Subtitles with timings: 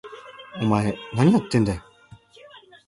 [0.59, 1.83] お前、なにやってんだよ！？